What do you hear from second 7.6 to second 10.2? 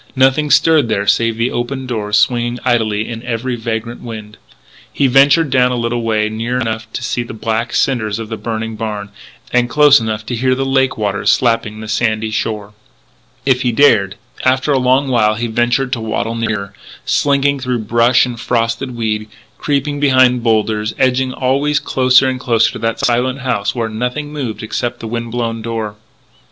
cinders of the burned barn, and close